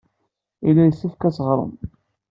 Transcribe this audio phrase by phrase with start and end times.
[0.65, 1.73] Yella yessefk ad d-teɣrem.